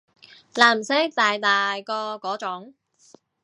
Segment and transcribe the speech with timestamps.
[0.55, 2.73] 藍色大大個嗰種